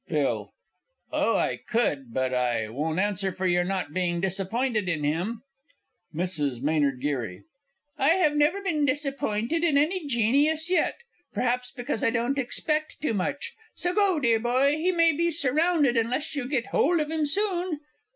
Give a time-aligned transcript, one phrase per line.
[0.07, 0.51] PHIL.
[1.11, 5.43] Oh, I could but I won't answer for your not being disappointed in him.
[6.11, 6.67] MRS.
[6.67, 6.99] M.
[6.99, 7.41] G.
[7.99, 10.95] I have never been disappointed in any genius yet
[11.35, 15.95] perhaps, because I don't expect too much so go, dear boy; he may be surrounded
[15.95, 17.81] unless you get hold of him soon.